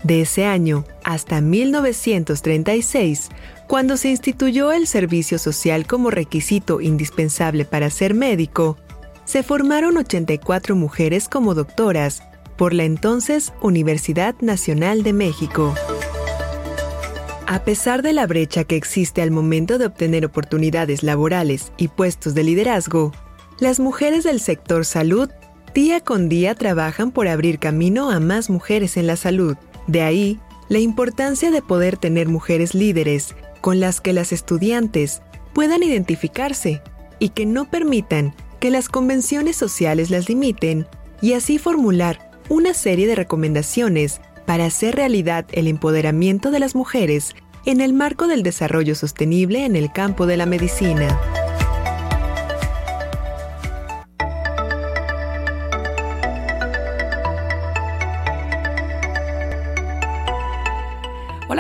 [0.06, 3.30] De ese año hasta 1936,
[3.66, 8.78] cuando se instituyó el servicio social como requisito indispensable para ser médico,
[9.26, 12.22] se formaron 84 mujeres como doctoras
[12.56, 15.74] por la entonces Universidad Nacional de México.
[17.48, 22.36] A pesar de la brecha que existe al momento de obtener oportunidades laborales y puestos
[22.36, 23.12] de liderazgo,
[23.60, 25.32] las mujeres del sector salud
[25.74, 29.58] día con día trabajan por abrir camino a más mujeres en la salud.
[29.88, 35.22] De ahí, la importancia de poder tener mujeres líderes con las que las estudiantes
[35.54, 36.82] puedan identificarse
[37.20, 40.88] y que no permitan que las convenciones sociales las limiten
[41.22, 47.36] y así formular una serie de recomendaciones para hacer realidad el empoderamiento de las mujeres
[47.66, 51.20] en el marco del desarrollo sostenible en el campo de la medicina.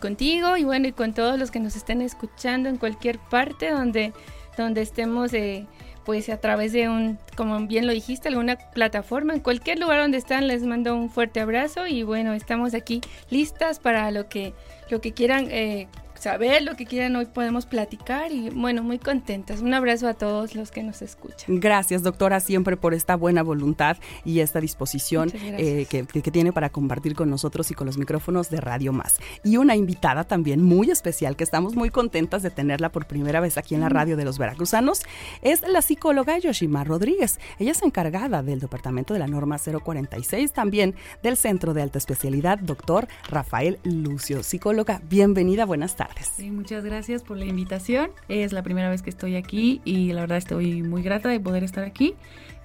[0.00, 4.12] contigo y bueno, y con todos los que nos estén escuchando en cualquier parte donde,
[4.56, 5.32] donde estemos.
[5.34, 5.66] Eh,
[6.04, 10.18] pues a través de un, como bien lo dijiste, alguna plataforma, en cualquier lugar donde
[10.18, 13.00] están, les mando un fuerte abrazo y bueno, estamos aquí
[13.30, 14.54] listas para lo que,
[14.90, 15.88] lo que quieran eh,
[16.22, 19.60] saber, lo que quieran, hoy podemos platicar y bueno, muy contentas.
[19.60, 21.58] Un abrazo a todos los que nos escuchan.
[21.58, 26.70] Gracias, doctora, siempre por esta buena voluntad y esta disposición eh, que, que, tiene para
[26.70, 29.16] compartir con nosotros y con los micrófonos de Radio Más.
[29.42, 33.58] Y una invitada también muy especial que estamos muy contentas de tenerla por primera vez
[33.58, 35.02] aquí en la radio de los veracruzanos
[35.42, 37.40] es la psicóloga Yoshima Rodríguez.
[37.58, 42.58] Ella es encargada del departamento de la norma 046, también del Centro de Alta Especialidad,
[42.60, 44.44] doctor Rafael Lucio.
[44.44, 46.11] Psicóloga, bienvenida, buenas tardes.
[46.20, 48.10] Sí, muchas gracias por la invitación.
[48.28, 51.64] Es la primera vez que estoy aquí y la verdad estoy muy grata de poder
[51.64, 52.14] estar aquí.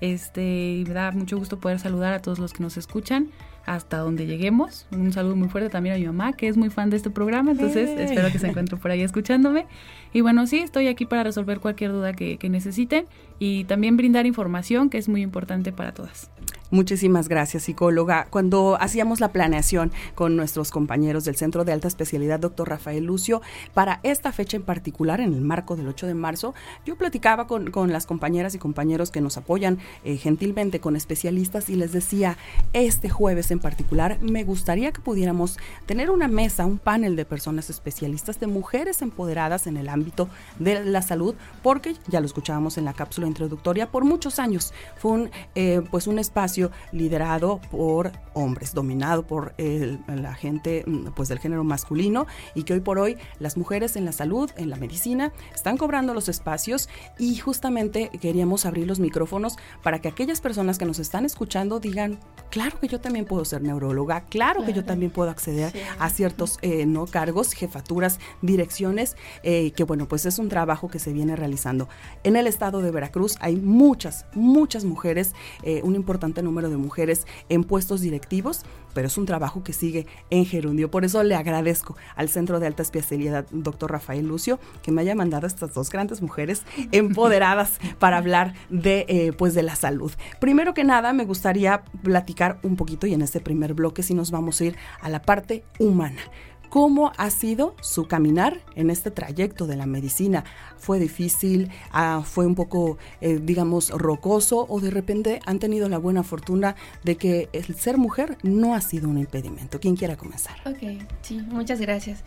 [0.01, 3.29] Este, me da mucho gusto poder saludar a todos los que nos escuchan
[3.65, 4.87] hasta donde lleguemos.
[4.91, 7.51] Un saludo muy fuerte también a mi mamá, que es muy fan de este programa,
[7.51, 9.65] entonces espero que se encuentre por ahí escuchándome.
[10.13, 13.05] Y bueno, sí, estoy aquí para resolver cualquier duda que, que necesiten
[13.39, 16.31] y también brindar información que es muy importante para todas.
[16.69, 18.27] Muchísimas gracias, psicóloga.
[18.29, 23.41] Cuando hacíamos la planeación con nuestros compañeros del Centro de Alta Especialidad, doctor Rafael Lucio,
[23.73, 26.53] para esta fecha en particular, en el marco del 8 de marzo,
[26.85, 31.69] yo platicaba con, con las compañeras y compañeros que nos apoyan eh, gentilmente con especialistas
[31.69, 32.37] y les decía,
[32.73, 37.69] este jueves en particular, me gustaría que pudiéramos tener una mesa, un panel de personas
[37.69, 40.27] especialistas, de mujeres empoderadas en el ámbito
[40.59, 41.33] de la salud,
[41.63, 46.07] porque ya lo escuchábamos en la cápsula introductoria, por muchos años fue un, eh, pues
[46.07, 46.56] un espacio
[46.91, 52.79] liderado por hombres, dominado por la gente mm, pues del género masculino y que hoy
[52.79, 56.89] por hoy las mujeres en la salud, en la medicina, están cobrando los espacios.
[57.17, 62.19] Y justamente queríamos abrir los micrófonos para que aquellas personas que nos están escuchando digan,
[62.49, 66.59] claro que yo también puedo ser neuróloga, claro, que yo también puedo acceder a ciertos
[66.61, 71.35] eh, no cargos, jefaturas, direcciones, eh, que bueno, pues es un trabajo que se viene
[71.35, 71.89] realizando.
[72.23, 73.37] En el estado de Veracruz.
[73.39, 75.33] Hay muchas, muchas mujeres,
[75.63, 78.63] eh, un importante número de mujeres en puestos directivos,
[78.93, 80.89] pero es un trabajo que sigue en gerundio.
[80.89, 85.13] Por eso le agradezco al Centro de Alta Especialidad, doctor Rafael Lucio, que me haya
[85.13, 90.11] mandado estas dos grandes mujeres empoderadas para hablar de, eh, pues de la salud.
[90.39, 94.31] Primero que nada, me gustaría platicar un poquito y en este primer bloque si nos
[94.31, 96.21] vamos a ir a la parte humana
[96.69, 100.43] cómo ha sido su caminar en este trayecto de la medicina.
[100.77, 101.69] ¿Fue difícil?
[101.91, 104.65] Ah, ¿Fue un poco, eh, digamos, rocoso?
[104.69, 108.81] ¿O de repente han tenido la buena fortuna de que el ser mujer no ha
[108.81, 109.79] sido un impedimento?
[109.79, 110.55] ¿Quién quiera comenzar?
[110.65, 112.23] Ok, sí, muchas gracias.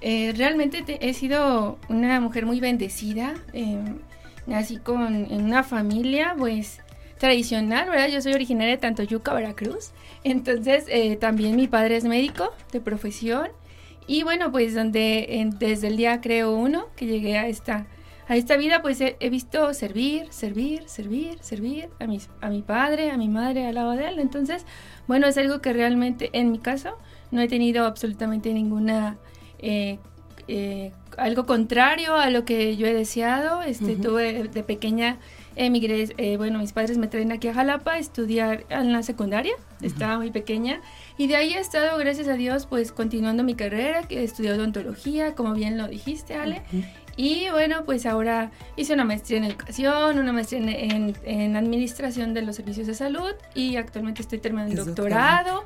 [0.00, 3.34] Eh, realmente he sido una mujer muy bendecida.
[3.52, 3.98] Em,
[4.46, 6.80] nací con, una familia, pues
[7.18, 8.08] tradicional, ¿verdad?
[8.08, 9.92] Yo soy originaria de Tantoyuca, Veracruz.
[10.24, 13.48] Entonces, eh, también mi padre es médico de profesión.
[14.06, 17.86] Y bueno, pues donde desde el día creo uno que llegué a esta,
[18.28, 23.10] a esta vida, pues he, visto servir, servir, servir, servir a, mis, a mi padre,
[23.10, 24.18] a mi madre al lado de él.
[24.18, 24.66] Entonces,
[25.06, 26.98] bueno, es algo que realmente en mi caso
[27.30, 29.16] no he tenido absolutamente ninguna...
[29.58, 29.98] Eh,
[30.46, 33.62] eh, algo contrario a lo que yo he deseado.
[33.62, 35.18] Este, Tuve de pequeña
[35.56, 39.54] emigré, eh, bueno, mis padres me traen aquí a Jalapa a estudiar en la secundaria,
[39.82, 40.80] estaba muy pequeña,
[41.16, 44.58] y de ahí he estado, gracias a Dios, pues continuando mi carrera, que he estudiado
[44.58, 46.62] odontología, como bien lo dijiste, Ale,
[47.16, 52.56] y bueno, pues ahora hice una maestría en educación, una maestría en, administración de los
[52.56, 55.64] servicios de salud, y actualmente estoy terminando un doctorado.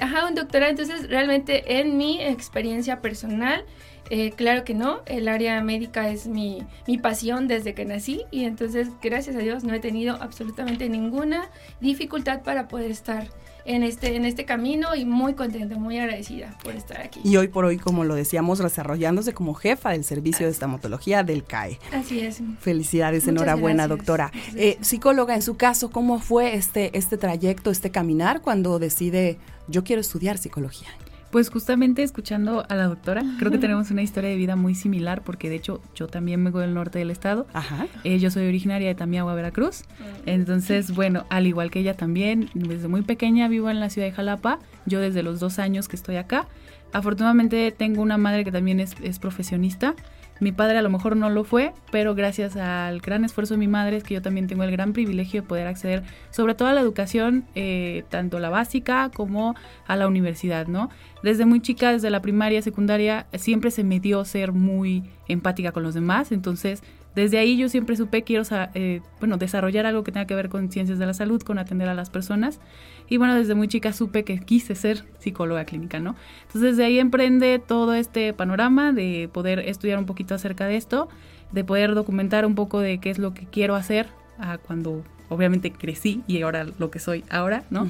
[0.00, 3.64] Ajá, un doctorado, entonces realmente en mi experiencia personal,
[4.08, 8.44] eh, claro que no, el área médica es mi, mi, pasión desde que nací y
[8.44, 11.50] entonces gracias a Dios no he tenido absolutamente ninguna
[11.80, 13.28] dificultad para poder estar
[13.64, 17.20] en este, en este camino y muy contenta, muy agradecida por estar aquí.
[17.24, 21.44] Y hoy por hoy, como lo decíamos, desarrollándose como jefa del servicio de estomatología del
[21.44, 21.78] CAE.
[21.92, 22.42] Así es.
[22.60, 24.32] Felicidades, enhorabuena, doctora.
[24.56, 29.38] Eh, psicóloga, en su caso, ¿cómo fue este, este trayecto, este caminar cuando decide
[29.68, 30.88] yo quiero estudiar psicología?
[31.30, 35.22] Pues justamente escuchando a la doctora, creo que tenemos una historia de vida muy similar
[35.22, 37.46] porque de hecho yo también vengo del norte del estado.
[37.52, 37.86] Ajá.
[38.02, 39.84] Eh, yo soy originaria de Tamiagua, Veracruz.
[40.26, 44.12] Entonces, bueno, al igual que ella también, desde muy pequeña vivo en la ciudad de
[44.12, 44.58] Jalapa.
[44.86, 46.48] Yo desde los dos años que estoy acá.
[46.92, 49.94] Afortunadamente tengo una madre que también es, es profesionista.
[50.40, 53.68] Mi padre a lo mejor no lo fue, pero gracias al gran esfuerzo de mi
[53.68, 56.72] madre es que yo también tengo el gran privilegio de poder acceder sobre todo a
[56.72, 59.54] la educación, eh, tanto la básica como
[59.86, 60.88] a la universidad, ¿no?
[61.22, 65.82] Desde muy chica, desde la primaria, secundaria, siempre se me dio ser muy empática con
[65.82, 66.82] los demás, entonces
[67.14, 70.70] desde ahí yo siempre supe quiero eh, bueno, desarrollar algo que tenga que ver con
[70.70, 72.60] ciencias de la salud, con atender a las personas.
[73.08, 76.14] Y bueno, desde muy chica supe que quise ser psicóloga clínica, ¿no?
[76.42, 81.08] Entonces desde ahí emprende todo este panorama de poder estudiar un poquito acerca de esto,
[81.50, 85.72] de poder documentar un poco de qué es lo que quiero hacer a cuando obviamente
[85.72, 87.88] crecí y ahora lo que soy ahora, ¿no?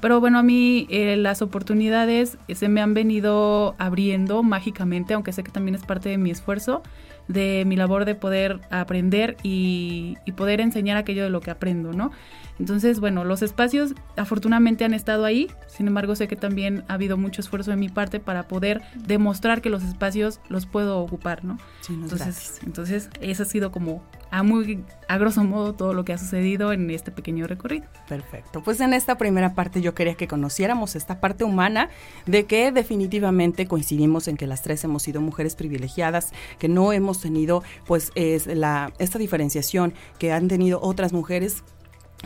[0.00, 5.42] Pero bueno, a mí eh, las oportunidades se me han venido abriendo mágicamente, aunque sé
[5.42, 6.82] que también es parte de mi esfuerzo,
[7.28, 11.92] de mi labor de poder aprender y, y poder enseñar aquello de lo que aprendo,
[11.92, 12.10] ¿no?
[12.58, 17.16] Entonces, bueno, los espacios afortunadamente han estado ahí, sin embargo sé que también ha habido
[17.16, 21.58] mucho esfuerzo de mi parte para poder demostrar que los espacios los puedo ocupar, ¿no?
[21.80, 24.02] Sí, entonces, entonces, eso ha sido como
[24.32, 27.84] a muy a grosso modo todo lo que ha sucedido en este pequeño recorrido.
[28.08, 28.62] Perfecto.
[28.62, 31.90] Pues en esta primera parte yo quería que conociéramos esta parte humana
[32.24, 37.20] de que definitivamente coincidimos en que las tres hemos sido mujeres privilegiadas, que no hemos
[37.20, 41.62] tenido pues es la esta diferenciación que han tenido otras mujeres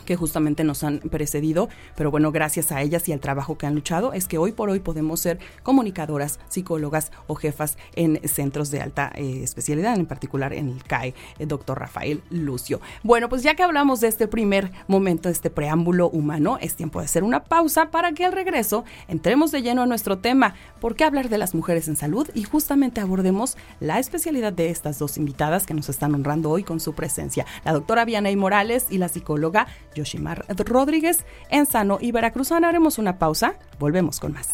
[0.05, 3.75] que justamente nos han precedido, pero bueno, gracias a ellas y al trabajo que han
[3.75, 8.81] luchado, es que hoy por hoy podemos ser comunicadoras, psicólogas o jefas en centros de
[8.81, 12.81] alta eh, especialidad, en particular en el CAE, el doctor Rafael Lucio.
[13.03, 17.07] Bueno, pues ya que hablamos de este primer momento, este preámbulo humano, es tiempo de
[17.07, 21.05] hacer una pausa para que al regreso entremos de lleno a nuestro tema, ¿por qué
[21.05, 22.29] hablar de las mujeres en salud?
[22.35, 26.81] Y justamente abordemos la especialidad de estas dos invitadas que nos están honrando hoy con
[26.81, 32.69] su presencia, la doctora Vianey Morales y la psicóloga Yoshimar Rodríguez en Sano y Veracruzana.
[32.69, 34.49] Haremos una pausa, volvemos con más.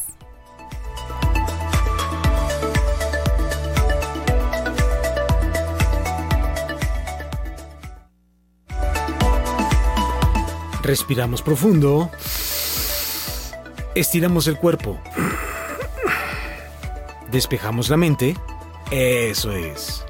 [10.82, 12.11] Respiramos profundo.
[13.94, 14.99] Estiramos el cuerpo.
[17.30, 18.37] Despejamos la mente.
[18.90, 20.04] Eso es.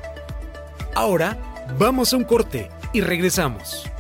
[0.95, 1.37] Ahora
[1.79, 3.91] vamos a un corte y regresamos.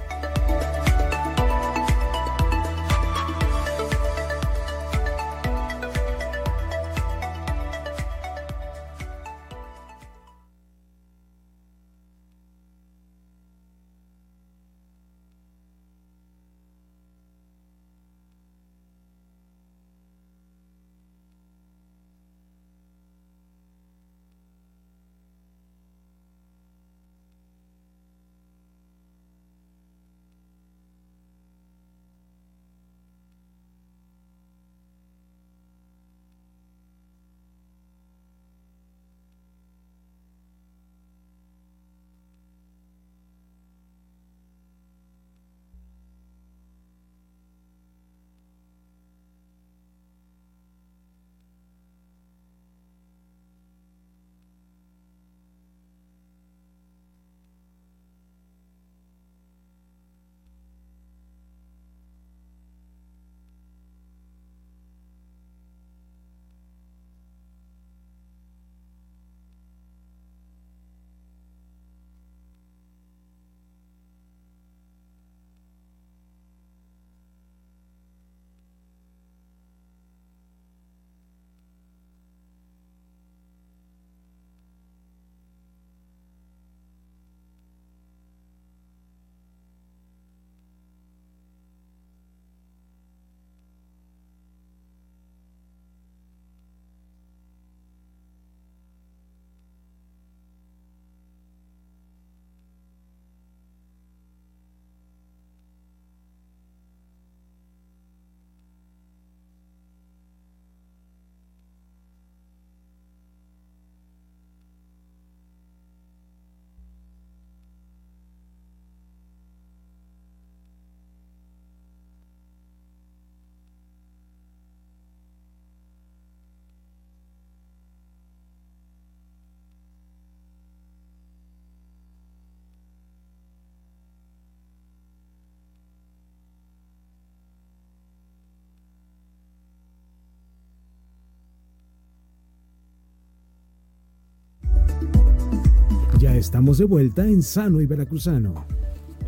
[146.43, 148.67] Estamos de vuelta en Sano y Veracruzano.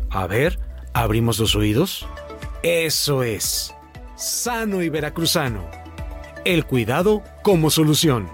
[0.09, 0.59] A ver,
[0.91, 2.05] abrimos los oídos.
[2.61, 3.73] Eso es.
[4.17, 5.63] Sano y Veracruzano.
[6.43, 8.27] El cuidado como solución.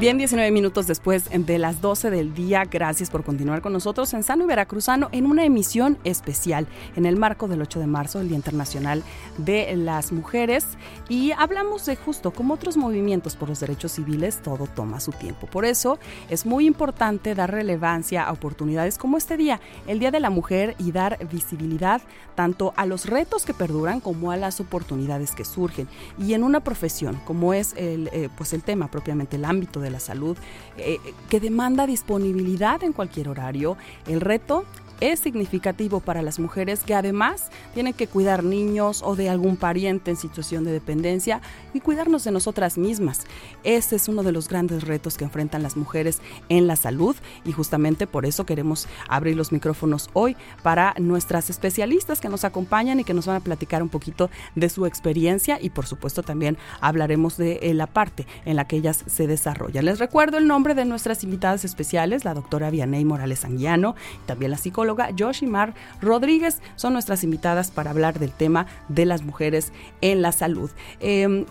[0.00, 4.22] Bien, 19 minutos después de las 12 del día, gracias por continuar con nosotros en
[4.22, 6.66] Sano y Veracruzano en una emisión especial
[6.96, 9.02] en el marco del 8 de marzo, el Día Internacional
[9.36, 10.64] de las Mujeres.
[11.10, 15.46] Y hablamos de justo como otros movimientos por los derechos civiles, todo toma su tiempo.
[15.46, 15.98] Por eso
[16.30, 20.76] es muy importante dar relevancia a oportunidades como este día, el Día de la Mujer,
[20.78, 22.00] y dar visibilidad
[22.34, 25.88] tanto a los retos que perduran como a las oportunidades que surgen.
[26.16, 29.89] Y en una profesión como es el, eh, pues el tema propiamente, el ámbito de
[29.90, 30.36] la salud,
[30.76, 33.76] eh, que demanda disponibilidad en cualquier horario.
[34.06, 34.64] El reto
[35.00, 40.10] es significativo para las mujeres que además tienen que cuidar niños o de algún pariente
[40.10, 41.40] en situación de dependencia
[41.74, 43.26] y cuidarnos de nosotras mismas.
[43.64, 47.52] Ese es uno de los grandes retos que enfrentan las mujeres en la salud y
[47.52, 53.04] justamente por eso queremos abrir los micrófonos hoy para nuestras especialistas que nos acompañan y
[53.04, 57.36] que nos van a platicar un poquito de su experiencia y por supuesto también hablaremos
[57.36, 59.84] de eh, la parte en la que ellas se desarrollan.
[59.84, 63.94] Les recuerdo el nombre de nuestras invitadas especiales, la doctora Vianey Morales Anguiano,
[64.26, 69.72] también la psicóloga Yoshimar Rodríguez son nuestras invitadas para hablar del tema de las mujeres
[70.00, 70.70] en la salud.
[71.00, 71.46] Em,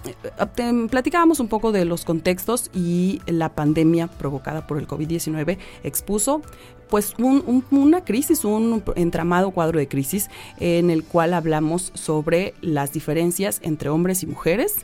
[0.90, 6.42] platicábamos un poco de los contextos y la pandemia provocada por el COVID-19 expuso
[6.90, 10.30] pues una crisis, un entramado cuadro de crisis
[10.60, 14.78] en el cual hablamos sobre las diferencias entre hombres y mujeres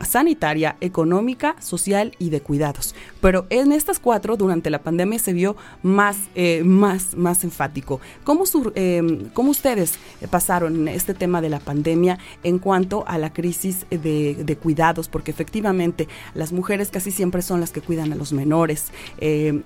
[0.00, 2.94] sanitaria, económica, social y de cuidados.
[3.20, 8.00] Pero en estas cuatro, durante la pandemia, se vio más, eh, más, más enfático.
[8.24, 9.94] ¿Cómo, eh, ¿Cómo, ustedes
[10.30, 15.08] pasaron este tema de la pandemia en cuanto a la crisis de, cuidados?
[15.08, 19.62] Porque efectivamente las mujeres casi siempre son las que cuidan a los menores, eh,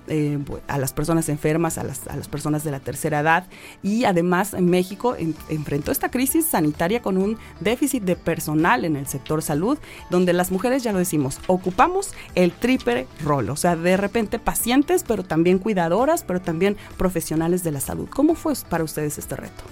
[0.67, 3.47] a las personas enfermas, a las, a las, personas de la tercera edad.
[3.83, 5.15] Y además en México
[5.49, 9.77] enfrentó esta crisis sanitaria con un déficit de personal en el sector salud,
[10.09, 14.39] donde donde las mujeres, ya lo decimos, ocupamos el triple rol, o sea, de repente
[14.39, 18.07] pacientes, pero también cuidadoras, pero también profesionales de la salud.
[18.09, 19.63] ¿Cómo fue para ustedes este reto?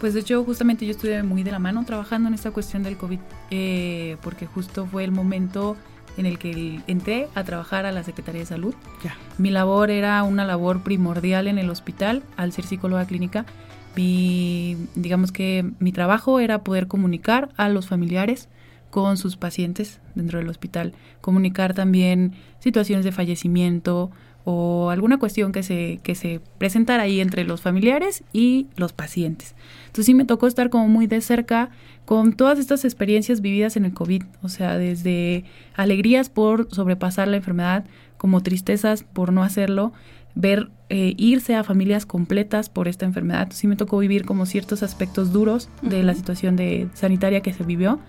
[0.00, 2.96] Pues de hecho, justamente yo estuve muy de la mano trabajando en esta cuestión del
[2.96, 3.20] COVID,
[3.52, 5.76] eh, porque justo fue el momento
[6.16, 8.74] en el que entré a trabajar a la Secretaría de Salud.
[9.04, 9.16] Ya.
[9.38, 13.46] Mi labor era una labor primordial en el hospital, al ser psicóloga clínica.
[13.94, 18.48] Mi, digamos que mi trabajo era poder comunicar a los familiares
[18.90, 24.10] con sus pacientes dentro del hospital, comunicar también situaciones de fallecimiento
[24.44, 29.54] o alguna cuestión que se, que se presentara ahí entre los familiares y los pacientes.
[29.82, 31.70] Entonces sí me tocó estar como muy de cerca
[32.04, 35.44] con todas estas experiencias vividas en el COVID, o sea, desde
[35.76, 37.84] alegrías por sobrepasar la enfermedad,
[38.16, 39.92] como tristezas por no hacerlo,
[40.34, 43.48] ver eh, irse a familias completas por esta enfermedad.
[43.52, 47.64] Sí me tocó vivir como ciertos aspectos duros de la situación de sanitaria que se
[47.64, 48.00] vivió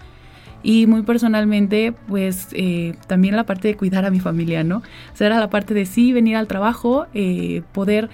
[0.63, 4.77] y muy personalmente, pues eh, también la parte de cuidar a mi familia, ¿no?
[4.77, 8.09] O sea, era la parte de sí venir al trabajo, eh, poder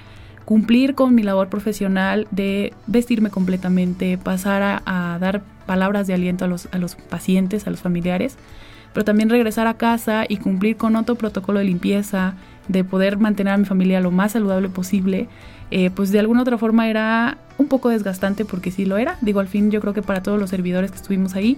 [0.46, 6.48] cumplir con mi labor profesional de vestirme completamente, pasar a, dar palabras de aliento a
[6.48, 8.38] los, a los pacientes, a los familiares,
[8.94, 12.36] pero también regresar a casa y cumplir con otro protocolo de limpieza,
[12.70, 15.28] de poder mantener a mi familia lo más saludable posible,
[15.70, 19.18] eh, pues de alguna otra forma era un poco desgastante porque sí lo era.
[19.22, 21.58] Digo, al fin yo creo que para todos los servidores que estuvimos ahí,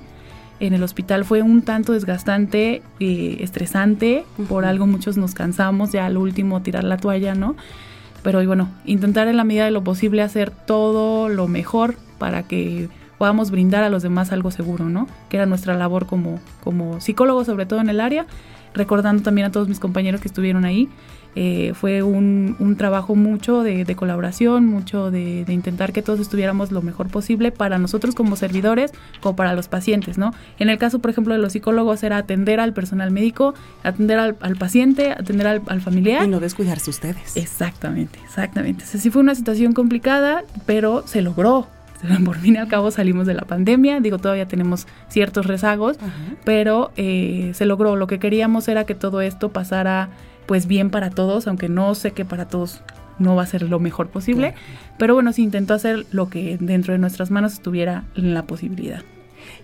[0.60, 6.06] en el hospital fue un tanto desgastante, y estresante, por algo muchos nos cansamos, ya
[6.06, 7.56] al último tirar la toalla, ¿no?
[8.24, 12.90] Pero bueno, intentar en la medida de lo posible hacer todo lo mejor para que
[13.18, 15.08] podamos brindar a los demás algo seguro, ¿no?
[15.30, 18.26] Que era nuestra labor como, como psicólogos, sobre todo en el área,
[18.74, 20.90] recordando también a todos mis compañeros que estuvieron ahí,
[21.36, 26.82] eh, fue un, un, trabajo mucho de, colaboración, mucho de, intentar que todos estuviéramos lo
[26.82, 30.34] mejor posible para nosotros como servidores, como para los pacientes, ¿no?
[30.58, 33.54] En el caso, por ejemplo, de los psicólogos era atender al personal médico,
[33.84, 36.26] atender al, paciente, atender al, familiar.
[36.26, 37.38] Y no descuidarse ustedes.
[37.38, 38.86] Exactamente, exactamente.
[38.86, 41.68] sí fue una situación complicada, pero se logró,
[42.26, 45.98] por fin y al cabo salimos de la pandemia, digo, todavía tenemos ciertos rezagos,
[46.44, 47.96] pero eh, se logró.
[47.96, 50.10] Lo que queríamos era que todo esto pasara
[50.46, 52.82] pues bien para todos, aunque no sé que para todos
[53.20, 54.56] no va a ser lo mejor posible,
[54.98, 59.04] pero bueno, se intentó hacer lo que dentro de nuestras manos estuviera en la posibilidad.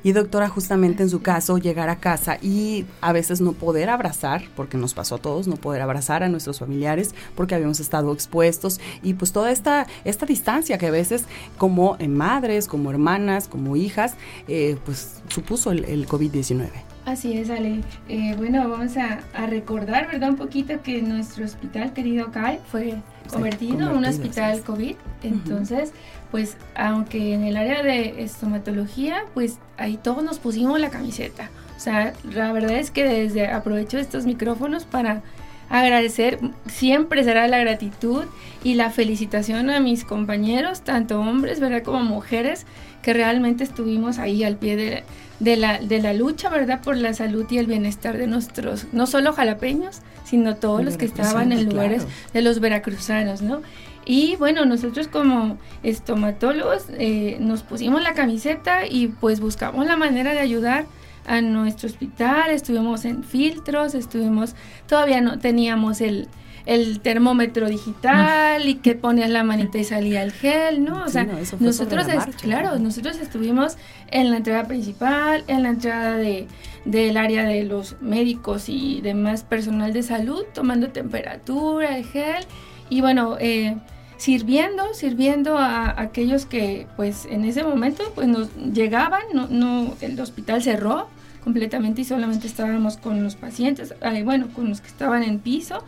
[0.03, 4.43] Y doctora, justamente en su caso, llegar a casa y a veces no poder abrazar,
[4.55, 8.79] porque nos pasó a todos, no poder abrazar a nuestros familiares porque habíamos estado expuestos
[9.01, 11.25] y pues toda esta, esta distancia que a veces
[11.57, 14.15] como madres, como hermanas, como hijas,
[14.47, 16.69] eh, pues supuso el, el COVID-19.
[17.05, 17.81] Así es, Ale.
[18.09, 20.29] Eh, bueno, vamos a, recordar, ¿verdad?
[20.29, 22.95] Un poquito que nuestro hospital querido CAI fue
[23.31, 24.95] convertido, en un hospital COVID.
[25.21, 25.93] Entonces,
[26.35, 31.49] pues aunque en el área de estomatología, pues ahí todos nos pusimos la camiseta.
[31.77, 35.23] O sea, la verdad es que desde aprovecho estos micrófonos para
[35.69, 38.25] agradecer, siempre será la gratitud
[38.65, 41.83] y la felicitación a mis compañeros, tanto hombres, ¿verdad?
[41.83, 42.65] Como mujeres,
[43.01, 45.03] que realmente estuvimos ahí al pie de,
[45.39, 46.81] de, la, de la lucha, ¿verdad?
[46.81, 51.05] Por la salud y el bienestar de nuestros, no solo jalapeños, sino todos los que
[51.05, 53.61] estaban en lugares de los veracruzanos, ¿no?
[54.05, 60.31] Y bueno, nosotros como estomatólogos eh, nos pusimos la camiseta y pues buscamos la manera
[60.31, 60.85] de ayudar
[61.25, 64.55] a nuestro hospital, estuvimos en filtros, estuvimos,
[64.87, 66.27] todavía no teníamos el,
[66.67, 71.03] el termómetro digital y que ponías la manita y salía el gel, ¿no?
[71.03, 71.27] O sea,
[71.59, 72.05] nosotros,
[72.41, 73.77] claro, nosotros estuvimos
[74.11, 76.47] en la entrada principal, en la entrada de,
[76.85, 82.45] del área de los médicos y demás personal de salud, tomando temperatura, el gel,
[82.89, 83.77] y bueno, eh,
[84.17, 90.19] sirviendo, sirviendo a, aquellos que pues en ese momento pues nos llegaban, no, no, el
[90.19, 91.07] hospital cerró
[91.43, 95.83] completamente y solamente estábamos con los pacientes, bueno, con los que estaban en piso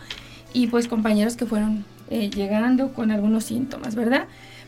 [0.54, 4.26] y pues compañeros que fueron eh, llegando con algunos síntomas, ¿verdad?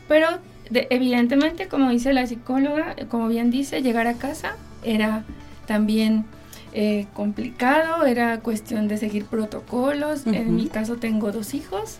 [0.08, 0.26] Pero
[0.72, 5.24] evidentemente, como dice la psicóloga, como bien dice, llegar a casa era
[5.66, 6.24] también
[6.72, 10.26] eh, complicado, era cuestión de seguir protocolos.
[10.26, 11.98] En mi caso tengo dos hijos,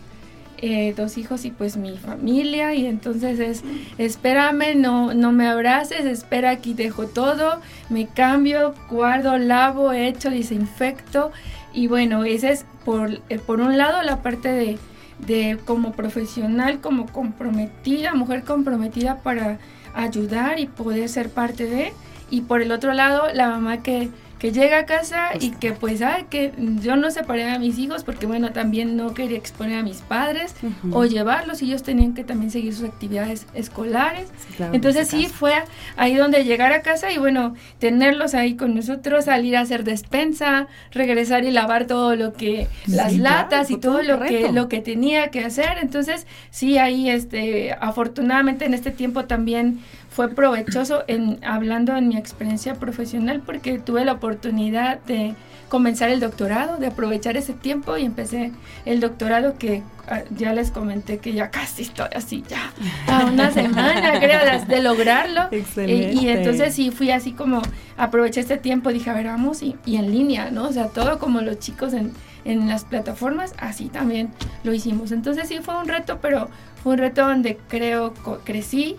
[0.61, 2.73] eh, dos hijos y pues mi familia.
[2.75, 3.63] Y entonces es
[3.97, 11.31] espérame, no, no me abraces, espera aquí dejo todo, me cambio, guardo, lavo, echo, desinfecto.
[11.73, 14.77] Y bueno, ese es por, eh, por un lado la parte de,
[15.25, 19.59] de como profesional, como comprometida, mujer comprometida para
[19.93, 21.93] ayudar y poder ser parte de.
[22.29, 24.09] Y por el otro lado la mamá que
[24.41, 26.51] que llega a casa y que pues, ah, que
[26.81, 30.55] yo no separé a mis hijos porque bueno, también no quería exponer a mis padres
[30.91, 34.29] o llevarlos, ellos tenían que también seguir sus actividades escolares.
[34.73, 35.53] Entonces sí fue
[35.95, 40.65] ahí donde llegar a casa y bueno, tenerlos ahí con nosotros, salir a hacer despensa,
[40.89, 45.27] regresar y lavar todo lo que, las latas y todo, lo que, lo que tenía
[45.27, 45.77] que hacer.
[45.79, 52.17] Entonces sí, ahí este, afortunadamente en este tiempo también fue provechoso en hablando en mi
[52.17, 55.35] experiencia profesional porque tuve la oportunidad de
[55.69, 58.51] comenzar el doctorado, de aprovechar ese tiempo y empecé
[58.83, 62.73] el doctorado que ah, ya les comenté que ya casi estoy así ya
[63.07, 65.43] a una semana creo de, lograrlo.
[65.49, 66.21] Excelente.
[66.21, 67.61] Y, entonces sí fui así como
[67.95, 71.19] aproveché este tiempo dije a ver vamos y, y en línea no o sea todo
[71.19, 72.11] como los chicos en,
[72.43, 74.27] en las plataformas así también
[74.65, 75.13] lo hicimos.
[75.13, 76.49] Entonces sí fue un reto pero
[76.83, 78.97] fue un reto donde creo crecí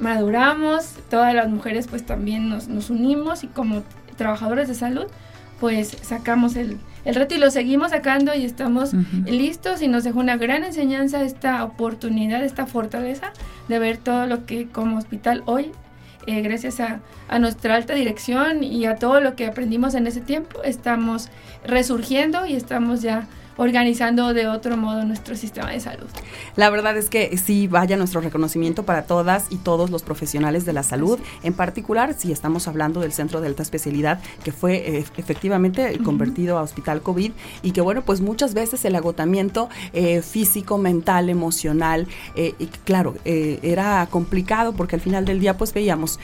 [0.00, 3.82] maduramos, todas las mujeres pues también nos, nos unimos y como
[4.16, 5.06] trabajadores de salud
[5.60, 8.92] pues sacamos el, el reto y lo seguimos sacando y estamos
[9.26, 13.32] listos y nos dejó una gran enseñanza esta oportunidad, esta fortaleza
[13.68, 15.70] de ver todo lo que como hospital hoy,
[16.26, 20.22] eh, gracias a, a, nuestra alta dirección y a todo lo que aprendimos en ese
[20.22, 21.28] tiempo, estamos
[21.64, 26.06] resurgiendo y estamos ya organizando de otro modo nuestro sistema de salud.
[26.56, 30.72] La verdad es que sí, vaya nuestro reconocimiento para todas y todos los profesionales de
[30.72, 35.04] la salud, en particular si estamos hablando del centro de alta especialidad que fue eh,
[35.16, 37.32] efectivamente convertido a hospital COVID
[37.62, 43.14] y que bueno, pues muchas veces el agotamiento eh, físico, mental, emocional, eh, y claro,
[43.24, 46.18] era complicado porque al final del día pues veíamos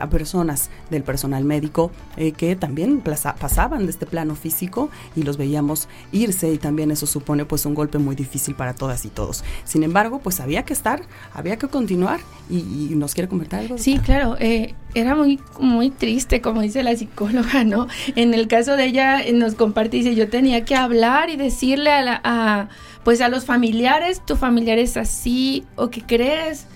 [0.00, 1.90] a personas del personal médico
[2.36, 7.44] que también pasaban de este plano físico y los veíamos irse y también eso supone
[7.44, 9.44] pues un golpe muy difícil para todas y todos.
[9.62, 11.00] Sin embargo, pues había que estar,
[11.32, 12.18] había que continuar
[12.50, 13.78] y, nos quiere comentar algo.
[13.78, 17.86] Sí, claro, eh, era muy, muy triste, como dice la psicóloga, ¿no?
[18.16, 21.92] En el caso de ella eh, nos comparte, dice, yo tenía que hablar y decirle
[21.92, 22.68] a, la, a
[23.04, 26.66] pues a los familiares, tu familiar es así, o qué crees,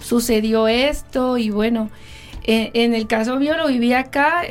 [0.00, 1.90] sucedió esto y bueno,
[2.44, 4.42] eh, en el caso mío lo viví acá,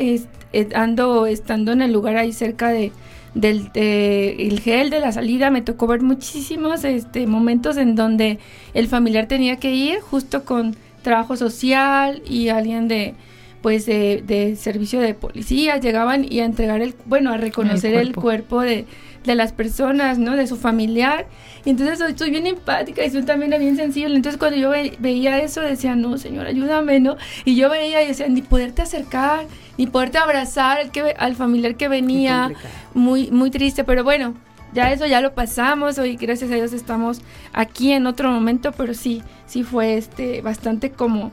[0.75, 2.91] ando estando en el lugar ahí cerca de
[3.33, 8.39] del el gel de la salida, me tocó ver muchísimos este, momentos en donde
[8.73, 13.15] el familiar tenía que ir justo con trabajo social y alguien de
[13.61, 15.77] pues de, servicio de policía.
[15.77, 18.85] Llegaban y a entregar el bueno a reconocer el cuerpo, de,
[19.23, 21.27] de, las personas no de su familiar.
[21.65, 24.15] Y entonces soy, bien empática y soy también bien sensible.
[24.15, 28.27] Entonces cuando yo veía eso decía no señor ayúdame no y yo veía y decía
[28.27, 29.45] ni poderte acercar
[29.79, 32.51] ni poderte abrazar al, que, al familiar que venía,
[32.93, 34.34] muy, muy triste, pero bueno,
[34.73, 37.21] ya eso ya lo pasamos, hoy gracias a Dios estamos
[37.53, 41.32] aquí en otro momento, pero sí, sí fue este bastante como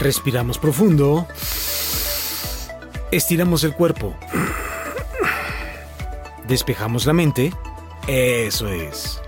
[0.00, 1.28] Respiramos profundo.
[3.10, 4.16] Estiramos el cuerpo.
[6.48, 7.52] Despejamos la mente.
[8.08, 9.20] Eso es.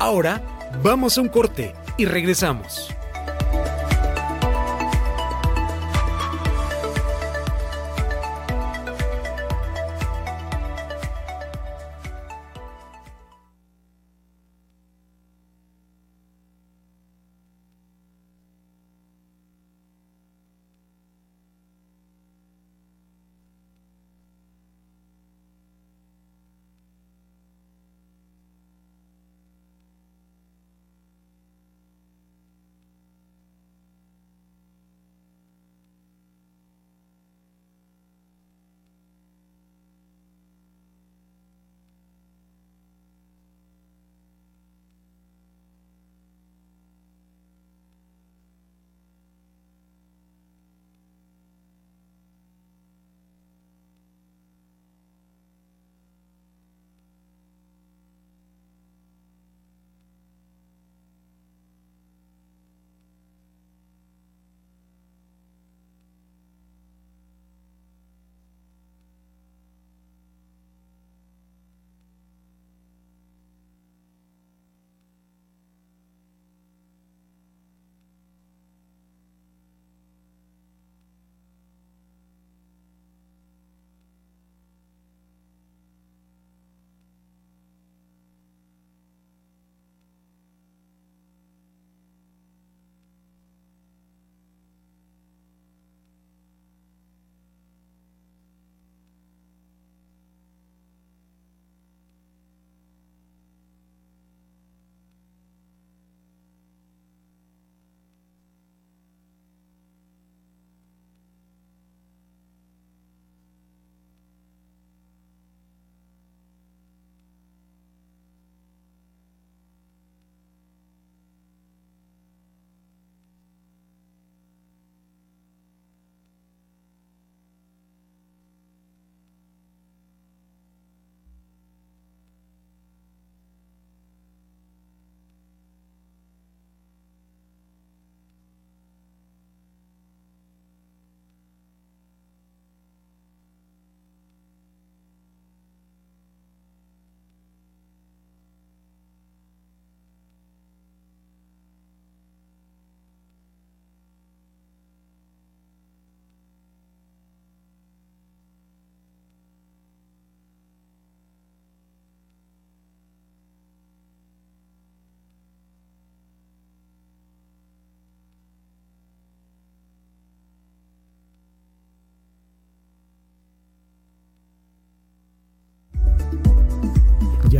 [0.00, 0.42] Ahora
[0.82, 2.92] vamos a un corte y regresamos.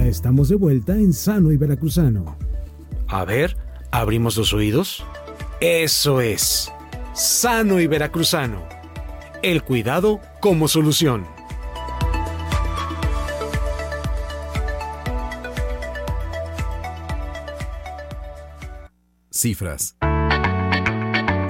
[0.09, 2.37] Estamos de vuelta en Sano y Veracruzano.
[3.07, 3.57] A ver,
[3.91, 5.05] ¿abrimos los oídos?
[5.61, 6.73] Eso es.
[7.15, 8.63] Sano y Veracruzano.
[9.43, 11.27] El cuidado como solución.
[19.31, 19.97] Cifras.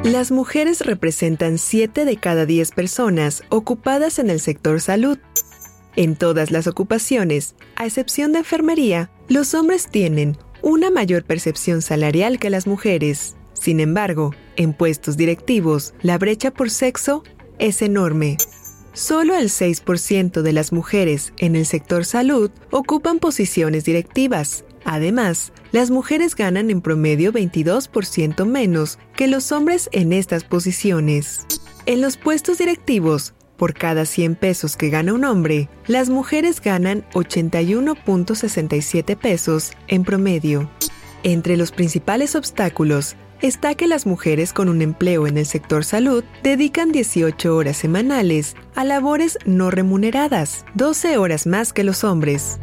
[0.04, 5.18] Las mujeres representan 7 de cada 10 personas ocupadas en el sector salud
[5.98, 12.38] en todas las ocupaciones, a excepción de enfermería, los hombres tienen una mayor percepción salarial
[12.38, 13.34] que las mujeres.
[13.52, 17.24] Sin embargo, en puestos directivos, la brecha por sexo
[17.58, 18.36] es enorme.
[18.92, 24.64] Solo el 6% de las mujeres en el sector salud ocupan posiciones directivas.
[24.84, 31.44] Además, las mujeres ganan en promedio 22% menos que los hombres en estas posiciones.
[31.86, 37.04] En los puestos directivos, por cada 100 pesos que gana un hombre, las mujeres ganan
[37.12, 40.70] 81.67 pesos en promedio.
[41.24, 46.24] Entre los principales obstáculos está que las mujeres con un empleo en el sector salud
[46.42, 52.58] dedican 18 horas semanales a labores no remuneradas, 12 horas más que los hombres.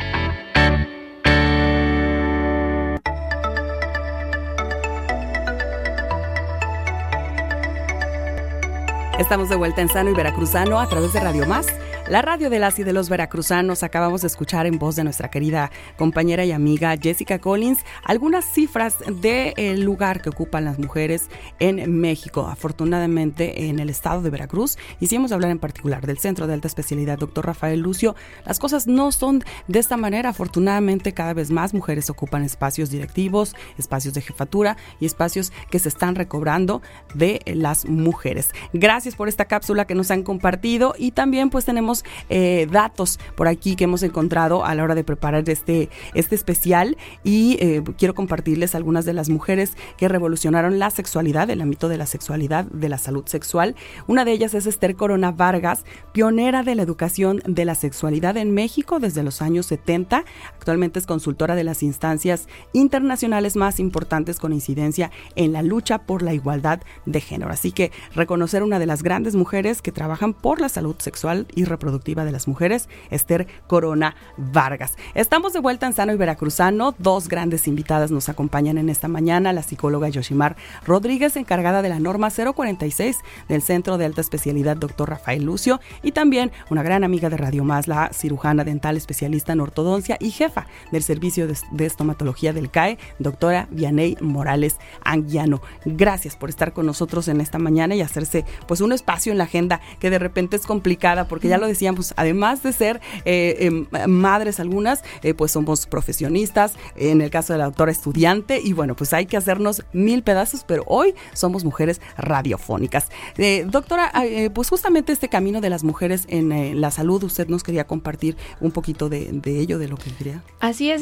[9.20, 11.68] Estamos de vuelta en Sano y Veracruzano a través de Radio Más
[12.08, 15.32] la radio de las y de los veracruzanos acabamos de escuchar en voz de nuestra
[15.32, 22.00] querida compañera y amiga Jessica Collins algunas cifras del lugar que ocupan las mujeres en
[22.00, 22.48] México.
[22.48, 27.18] Afortunadamente en el estado de Veracruz, hicimos hablar en particular del Centro de Alta Especialidad
[27.18, 27.44] Dr.
[27.44, 28.16] Rafael Lucio,
[28.46, 30.30] las cosas no son de esta manera.
[30.30, 35.90] Afortunadamente cada vez más mujeres ocupan espacios directivos, espacios de jefatura y espacios que se
[35.90, 36.84] están recobrando
[37.16, 38.52] de las mujeres.
[38.74, 41.95] Gracias por esta cápsula que nos han compartido y también pues tenemos
[42.30, 46.98] eh, datos por aquí que hemos encontrado a la hora de preparar este, este especial
[47.24, 51.98] y eh, quiero compartirles algunas de las mujeres que revolucionaron la sexualidad, el ámbito de
[51.98, 53.76] la sexualidad, de la salud sexual.
[54.08, 58.54] Una de ellas es Esther Corona Vargas, pionera de la educación de la sexualidad en
[58.54, 60.26] México desde los años 70.
[60.54, 66.22] Actualmente es consultora de las instancias internacionales más importantes con incidencia en la lucha por
[66.22, 67.52] la igualdad de género.
[67.52, 71.66] Así que reconocer una de las grandes mujeres que trabajan por la salud sexual y
[71.66, 74.98] reproductiva productiva de las mujeres, Esther Corona Vargas.
[75.14, 76.96] Estamos de vuelta en Sano y Veracruzano.
[76.98, 82.00] Dos grandes invitadas nos acompañan en esta mañana, la psicóloga Yoshimar Rodríguez, encargada de la
[82.00, 85.08] norma 046 del Centro de Alta Especialidad Dr.
[85.08, 89.62] Rafael Lucio, y también una gran amiga de Radio Más, la cirujana dental especialista en
[89.62, 95.62] ortodoncia y jefa del Servicio de, Estomatología del CAE, doctora Vianey Morales Anguiano.
[95.86, 99.44] Gracias por estar con nosotros en esta mañana y hacerse pues un espacio en la
[99.44, 103.88] agenda que de repente es complicada porque ya lo decíamos, además de ser eh, em,
[104.08, 108.96] madres algunas, eh, pues somos profesionistas, en el caso de la doctora estudiante, y bueno,
[108.96, 113.10] pues hay que hacernos mil pedazos, pero hoy somos mujeres radiofónicas.
[113.38, 114.12] Eh, doctora,
[114.54, 118.72] pues justamente este camino de las mujeres en la salud, usted nos quería compartir un
[118.72, 120.42] poquito de, ello, de lo que quería.
[120.60, 121.02] Así es,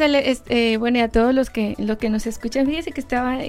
[0.79, 3.39] bueno, y a todos los que, los que nos escuchan, fíjese que estaba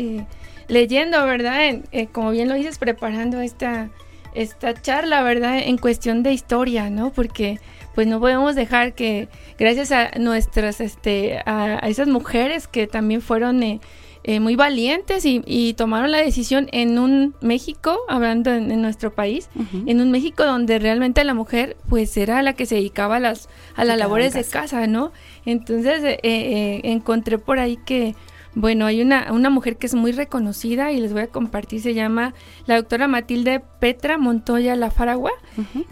[0.69, 1.81] leyendo, ¿verdad?
[2.13, 3.91] como bien lo dices, preparando esta
[4.35, 5.59] esta charla, ¿verdad?
[5.59, 7.11] En cuestión de historia, ¿no?
[7.11, 7.61] Porque
[7.95, 13.63] pues no podemos dejar que gracias a nuestras, este, a, esas mujeres que también fueron
[13.63, 13.81] eh,
[14.25, 19.49] eh, muy valientes y, tomaron la decisión en un México, hablando en, nuestro país,
[19.87, 23.49] en un México donde realmente la mujer pues era la que se dedicaba a las,
[23.77, 25.13] a las labores de casa, ¿no?
[25.45, 28.15] Entonces eh, encontré por ahí que
[28.55, 31.95] bueno, hay una, una mujer que es muy reconocida y les voy a compartir, se
[31.95, 32.35] llama
[32.67, 35.33] la doctora Matilde Petra Montoya La Faragua.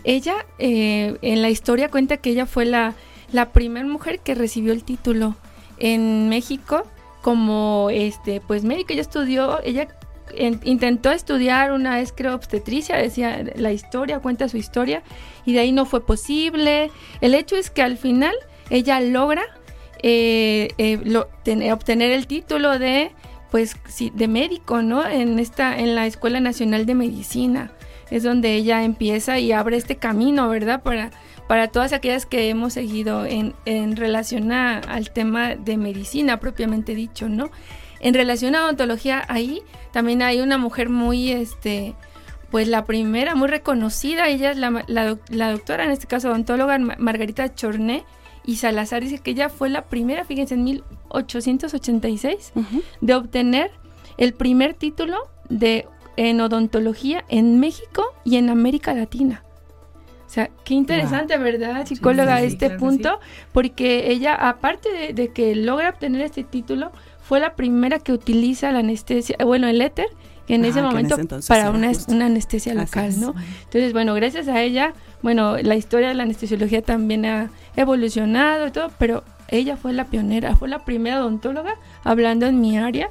[0.04, 2.94] Ella eh, en la historia cuenta que ella fue la,
[3.32, 5.36] la primera mujer que recibió el título
[5.78, 6.84] en México
[7.20, 8.92] como este pues médico.
[8.92, 9.88] Ella estudió, ella
[10.62, 15.02] intentó estudiar una vez creo obstetricia, decía la historia, cuenta su historia
[15.44, 16.90] y de ahí no fue posible.
[17.20, 18.34] El hecho es que al final
[18.70, 19.42] ella logra
[20.02, 23.12] eh, eh, obtener el título de
[23.52, 25.06] pues sí, de médico, ¿no?
[25.06, 27.70] En esta, en la Escuela Nacional de Medicina.
[28.10, 30.82] Es donde ella empieza y abre este camino, ¿verdad?
[30.82, 31.10] Para,
[31.48, 37.28] para todas aquellas que hemos seguido en, en relación al tema de medicina propiamente dicho,
[37.28, 37.50] ¿no?
[38.00, 39.62] En relación a odontología, ahí
[39.92, 41.94] también hay una mujer muy, este,
[42.50, 47.54] pues la primera, muy reconocida, ella es la, la doctora, en este caso odontóloga Margarita
[47.54, 48.04] Chorné,
[48.44, 52.52] y Salazar dice que ella fue la primera, fíjense, en 1886,
[53.00, 53.70] de obtener
[54.18, 59.42] el primer título de en odontología en México y en América Latina.
[60.26, 63.20] O sea, qué interesante, ¿verdad, psicóloga, a este punto?
[63.52, 68.78] Porque ella, aparte de, que logra obtener este título, fue la primera que utiliza la
[68.78, 70.06] anestesia, bueno, el éter,
[70.48, 71.16] en ese momento
[71.48, 73.34] para una, una, anestesia local, ¿no?
[73.64, 78.70] Entonces, bueno, gracias a ella, bueno, la historia de la anestesiología también ha evolucionado y
[78.70, 83.08] todo, pero ella fue la pionera, fue la primera odontóloga, hablando en mi área,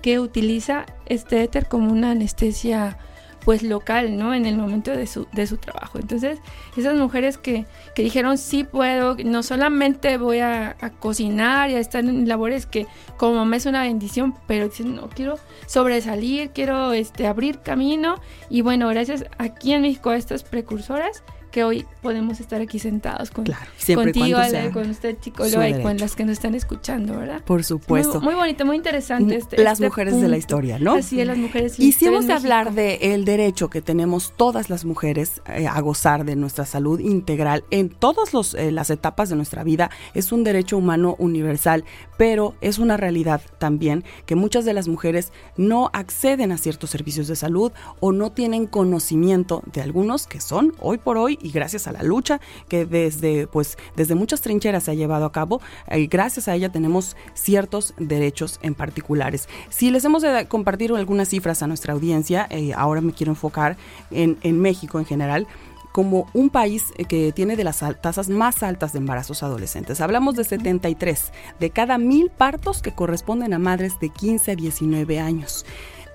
[0.00, 2.98] que utiliza este éter como una anestesia
[3.44, 4.34] pues local, ¿no?
[4.34, 5.98] En el momento de su, de su trabajo.
[5.98, 6.38] Entonces,
[6.76, 12.04] esas mujeres que, que dijeron, sí puedo, no solamente voy a, cocinar y a estar
[12.04, 17.26] en labores que como me es una bendición, pero dicen, no, quiero sobresalir, quiero este,
[17.26, 18.20] abrir camino.
[18.48, 21.22] Y bueno, gracias aquí en México a estas precursoras
[21.52, 24.38] que hoy podemos estar aquí sentados con, contigo,
[24.72, 27.42] con usted, psicóloga, y con las que nos están escuchando, ¿verdad?
[27.44, 28.20] Por supuesto.
[28.20, 29.36] Muy, bonito, muy interesante.
[29.36, 30.94] Este, las este mujeres de la historia, ¿no?
[30.94, 31.78] Así es, las mujeres.
[31.78, 35.78] Y si hemos de hablar del el derecho que tenemos todas las mujeres eh, a
[35.80, 40.44] gozar de nuestra salud integral en todas eh, las etapas de nuestra vida, es un
[40.44, 41.84] derecho humano universal,
[42.16, 47.28] pero es una realidad también que muchas de las mujeres no acceden a ciertos servicios
[47.28, 51.86] de salud o no tienen conocimiento de algunos que son hoy por hoy y gracias
[51.86, 56.06] a la lucha que desde, pues, desde muchas trincheras se ha llevado a cabo, eh,
[56.06, 59.48] gracias a ella tenemos ciertos derechos en particulares.
[59.70, 63.76] Si les hemos de compartir algunas cifras a nuestra audiencia, eh, ahora me quiero enfocar
[64.10, 65.46] en, en México en general
[65.92, 70.00] como un país eh, que tiene de las tasas más altas de embarazos adolescentes.
[70.00, 75.20] Hablamos de 73 de cada mil partos que corresponden a madres de 15 a 19
[75.20, 75.64] años.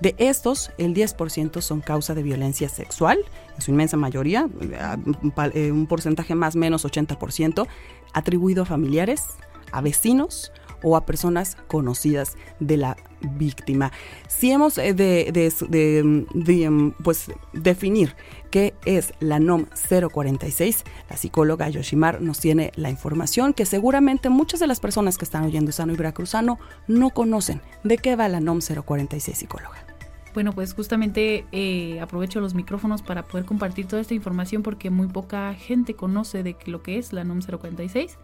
[0.00, 3.18] De estos, el 10% son causa de violencia sexual,
[3.54, 4.48] en su inmensa mayoría,
[5.54, 7.66] eh, un porcentaje más o menos 80%,
[8.12, 9.24] atribuido a familiares,
[9.72, 13.90] a vecinos o a personas conocidas de la víctima.
[14.28, 18.14] Si hemos eh, de, em, pues, definir
[18.50, 19.66] qué es la NOM
[20.12, 25.24] 046, la psicóloga Yoshimar nos tiene la información que seguramente muchas de las personas que
[25.24, 27.60] están oyendo Sano y Veracruzano no conocen.
[27.82, 29.87] ¿De qué va la NOM 046, psicóloga?
[30.34, 35.08] Bueno, pues justamente eh, aprovecho los micrófonos para poder compartir toda esta información porque muy
[35.08, 38.18] poca gente conoce de lo que es la NOM 046.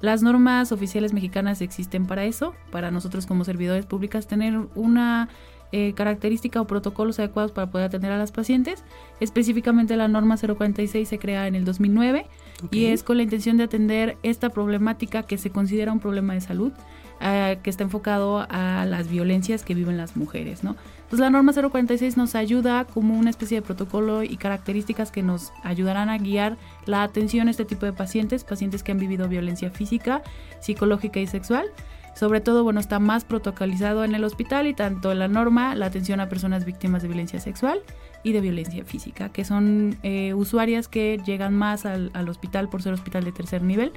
[0.00, 5.28] Las normas oficiales mexicanas existen para eso, para nosotros como servidores públicas tener una
[5.70, 8.84] eh, característica o protocolos adecuados para poder atender a las pacientes.
[9.20, 12.26] Específicamente la norma 046 se crea en el 2009
[12.70, 16.40] y es con la intención de atender esta problemática que se considera un problema de
[16.40, 16.72] salud,
[17.20, 20.76] eh, que está enfocado a las violencias que viven las mujeres, ¿no?
[21.08, 25.52] Pues la norma 046 nos ayuda como una especie de protocolo y características que nos
[25.62, 29.70] ayudarán a guiar la atención a este tipo de pacientes, pacientes que han vivido violencia
[29.70, 30.22] física,
[30.60, 31.66] psicológica y sexual.
[32.14, 36.18] Sobre todo, bueno, está más protocolizado en el hospital y tanto la norma la atención
[36.20, 37.80] a personas víctimas de violencia sexual
[38.24, 42.92] y de violencia física, que son eh, usuarias que llegan más al, hospital por ser
[42.92, 43.92] hospital de tercer nivel.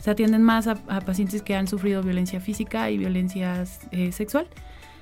[0.00, 4.48] Se atienden más a, pacientes que han sufrido violencia física y violencia eh, sexual.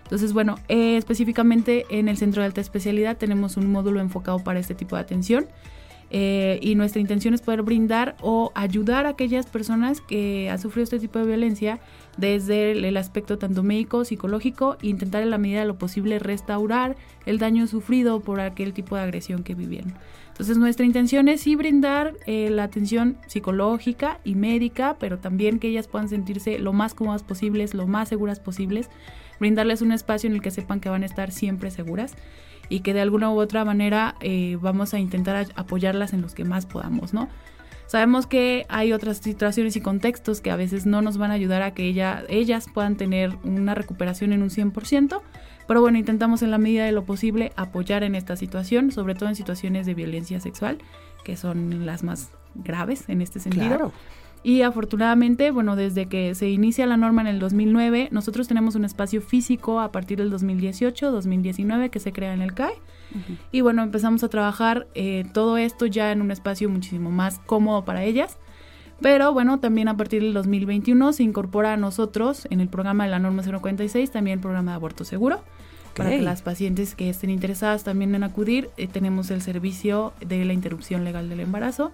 [0.06, 4.60] Entonces, bueno, eh, específicamente en el centro de alta especialidad tenemos un módulo enfocado para
[4.60, 5.48] este tipo de atención.
[6.10, 10.84] Eh, y nuestra intención es poder brindar o ayudar a aquellas personas que han sufrido
[10.84, 11.80] este tipo de violencia
[12.16, 16.94] desde el, aspecto tanto médico, psicológico, e intentar en la medida de lo posible restaurar
[17.26, 19.94] el daño sufrido por aquel tipo de agresión que vivieron.
[20.28, 25.66] Entonces nuestra intención es sí brindar eh, la atención psicológica y médica, pero también que
[25.66, 28.88] ellas puedan sentirse lo más cómodas posibles, lo más seguras posibles
[29.40, 32.14] brindarles un espacio en el que sepan que van a estar siempre seguras
[32.68, 36.44] y que de alguna u otra manera eh, vamos a intentar apoyarlas en los que
[36.44, 37.28] más podamos, ¿no?
[37.86, 41.62] Sabemos que hay otras situaciones y contextos que a veces no nos van a ayudar
[41.62, 45.22] a que ella, ellas puedan tener una recuperación en un 100%,
[45.68, 49.28] pero bueno, intentamos en la medida de lo posible apoyar en esta situación, sobre todo
[49.28, 50.78] en situaciones de violencia sexual,
[51.24, 53.66] que son las más graves en este sentido.
[53.68, 53.92] Claro.
[54.46, 58.84] Y afortunadamente, bueno, desde que se inicia la norma en el 2009, nosotros tenemos un
[58.84, 62.74] espacio físico a partir del 2018, 2019 que se crea en el CAE.
[63.50, 67.84] Y bueno, empezamos a trabajar eh, todo esto ya en un espacio muchísimo más cómodo
[67.84, 68.38] para ellas.
[69.00, 73.10] Pero bueno, también a partir del 2021 se incorpora a nosotros en el programa de
[73.10, 75.42] la norma 046 también el programa de aborto seguro.
[75.96, 80.44] Para que las pacientes que estén interesadas también en acudir, eh, tenemos el servicio de
[80.44, 81.90] la interrupción legal del embarazo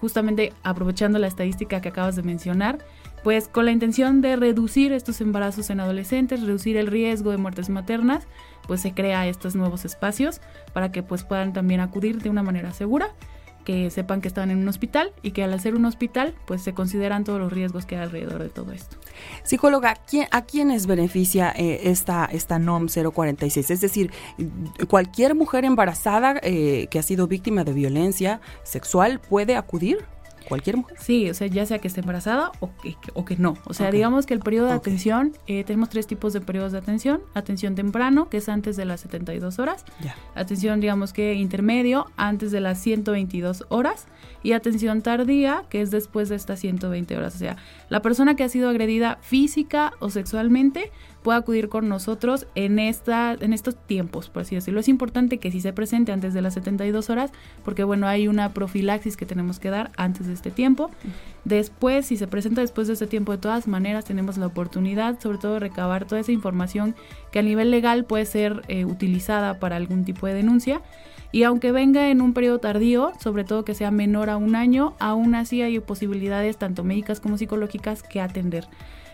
[0.00, 2.78] justamente aprovechando la estadística que acabas de mencionar,
[3.22, 7.68] pues con la intención de reducir estos embarazos en adolescentes, reducir el riesgo de muertes
[7.68, 8.26] maternas,
[8.66, 10.40] pues se crea estos nuevos espacios
[10.72, 13.14] para que pues puedan también acudir de una manera segura
[13.70, 16.74] que sepan que están en un hospital y que al hacer un hospital pues se
[16.74, 18.96] consideran todos los riesgos que hay alrededor de todo esto.
[19.44, 19.94] Psicóloga,
[20.32, 23.70] ¿a quiénes beneficia eh, esta, esta NOM 046?
[23.70, 24.10] Es decir,
[24.88, 29.98] ¿cualquier mujer embarazada eh, que ha sido víctima de violencia sexual puede acudir?
[30.50, 30.96] ¿Cualquier mujer?
[31.00, 33.54] Sí, o sea, ya sea que esté embarazada o que, o que no.
[33.66, 36.78] O sea, digamos que el periodo de atención, eh, tenemos tres tipos de periodos de
[36.78, 37.22] atención.
[37.34, 39.84] Atención temprano, que es antes de las 72 horas.
[40.34, 44.08] Atención, digamos que intermedio, antes de las 122 horas.
[44.42, 47.36] Y atención tardía, que es después de estas 120 horas.
[47.36, 47.56] O sea,
[47.88, 50.90] la persona que ha sido agredida física o sexualmente
[51.22, 54.80] puede acudir con nosotros en, esta, en estos tiempos, por así decirlo.
[54.80, 57.30] Es importante que si se presente antes de las 72 horas,
[57.64, 60.90] porque bueno, hay una profilaxis que tenemos que dar antes de este tiempo.
[61.44, 65.38] Después, si se presenta después de este tiempo, de todas maneras tenemos la oportunidad, sobre
[65.38, 66.94] todo, de recabar toda esa información
[67.32, 70.80] que a nivel legal puede ser eh, utilizada para algún tipo de denuncia.
[71.32, 74.94] Y aunque venga en un periodo tardío, sobre todo que sea menor a un año,
[74.98, 78.66] aún así hay posibilidades tanto médicas como psicológicas que atender.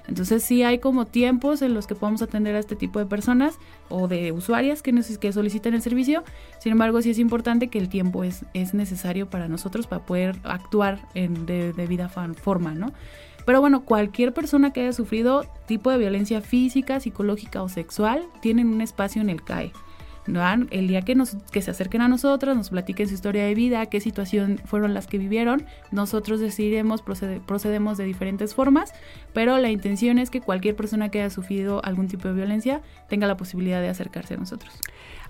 [0.09, 3.59] Entonces sí hay como tiempos en los que podemos atender a este tipo de personas
[3.89, 6.25] o de usuarias que, nos, que soliciten el servicio.
[6.61, 10.37] Sin embargo, sí es importante que el tiempo es, es necesario para nosotros para poder
[10.45, 12.93] actuar en de debida forma, ¿no?
[13.45, 18.67] Pero bueno, cualquier persona que haya sufrido tipo de violencia física, psicológica o sexual tienen
[18.69, 19.73] un espacio en el CAE
[20.27, 23.87] el día que, nos, que se acerquen a nosotros, nos platiquen su historia de vida,
[23.87, 28.93] qué situación fueron las que vivieron, nosotros decidiremos, procedemos de diferentes formas,
[29.33, 33.27] pero la intención es que cualquier persona que haya sufrido algún tipo de violencia tenga
[33.27, 34.73] la posibilidad de acercarse a nosotros.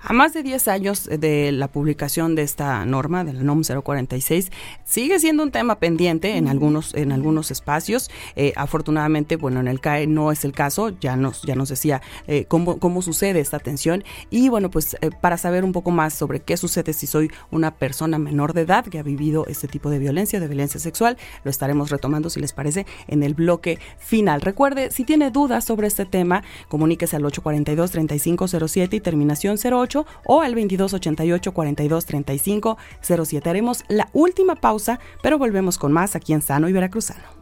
[0.09, 4.53] A más de 10 años de la publicación de esta norma, de la NOM 046,
[4.85, 8.09] sigue siendo un tema pendiente en algunos, en algunos espacios.
[8.37, 12.03] Eh, afortunadamente, bueno, en el CAE no es el caso, ya nos, ya nos decía
[12.29, 14.05] eh, cómo, cómo sucede esta atención.
[14.31, 17.75] Y bueno, pues eh, para saber un poco más sobre qué sucede si soy una
[17.75, 21.51] persona menor de edad que ha vivido este tipo de violencia, de violencia sexual, lo
[21.51, 24.41] estaremos retomando, si les parece, en el bloque final.
[24.41, 30.55] Recuerde, si tiene dudas sobre este tema, comuníquese al 842-3507 y terminación 08 o al
[30.55, 33.49] 2288 4235 07.
[33.49, 37.37] Haremos la última pausa, pero volvemos con más aquí en Sano y Veracruzano.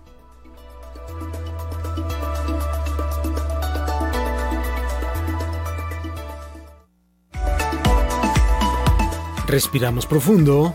[9.46, 10.74] Respiramos profundo.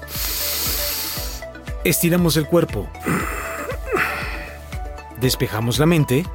[1.84, 2.88] Estiramos el cuerpo.
[5.20, 6.26] Despejamos la mente.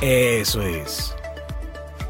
[0.00, 1.14] Eso es.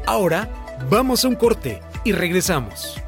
[0.05, 0.47] Ahora
[0.89, 3.00] vamos a un corte y regresamos.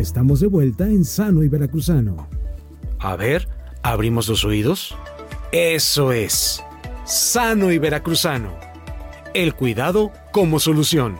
[0.00, 2.26] Estamos de vuelta en Sano y Veracruzano.
[2.98, 3.48] A ver,
[3.82, 4.96] ¿abrimos los oídos?
[5.52, 6.62] Eso es.
[7.04, 8.50] Sano y Veracruzano.
[9.34, 11.18] El cuidado como solución.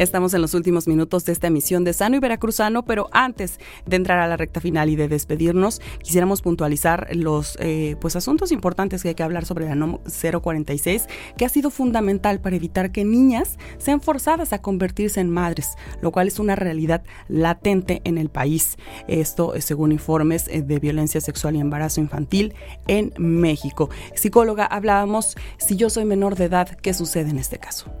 [0.00, 3.96] Estamos en los últimos minutos de esta emisión de Sano y Veracruzano, pero antes de
[3.96, 9.02] entrar a la recta final y de despedirnos, quisiéramos puntualizar los eh, pues asuntos importantes
[9.02, 9.98] que hay que hablar sobre la NOM
[10.42, 15.74] 046, que ha sido fundamental para evitar que niñas sean forzadas a convertirse en madres,
[16.00, 18.78] lo cual es una realidad latente en el país.
[19.06, 22.54] Esto según informes eh, de violencia sexual y embarazo infantil
[22.86, 23.90] en México.
[24.14, 27.92] Psicóloga, hablábamos, si yo soy menor de edad, ¿qué sucede en este caso?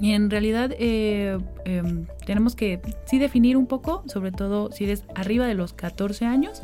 [0.00, 5.04] Y en realidad eh, em, tenemos que sí definir un poco, sobre todo si eres
[5.14, 6.62] arriba de los 14 años.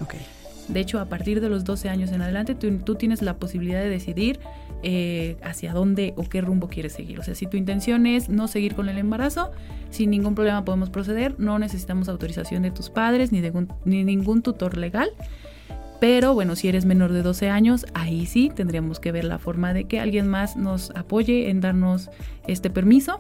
[0.69, 3.91] De hecho, a partir de los 12 años en adelante, tú, tienes la posibilidad de
[3.91, 4.41] decidir
[4.83, 7.19] eh, hacia dónde o qué rumbo quieres seguir.
[7.21, 9.51] O sea, si tu intención es no seguir con el embarazo,
[9.91, 11.39] sin ningún problema podemos proceder.
[11.39, 13.53] No necesitamos autorización de tus padres ni de
[13.85, 15.11] ni ningún tutor legal.
[16.05, 19.73] Pero bueno, si eres menor de 12 años, ahí sí tendríamos que ver la forma
[19.73, 22.11] de que alguien más nos apoye en darnos
[22.47, 23.17] este permiso.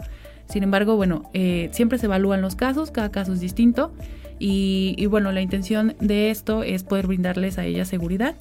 [0.50, 3.94] Sin embargo, bueno, eh, siempre se evalúan los casos, cada caso es distinto.
[4.38, 8.36] Y, bueno, la intención de esto es poder brindarles a ellas seguridad